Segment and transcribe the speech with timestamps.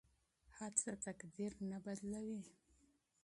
[0.57, 2.41] هڅه تقدیر نه بدلوي.